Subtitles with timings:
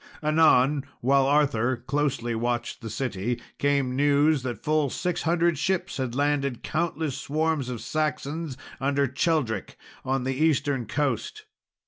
[0.23, 6.15] Anon, while Arthur closely watched the city, came news that full six hundred ships had
[6.15, 11.45] landed countless swarms of Saxons, under Cheldric, on the eastern coast.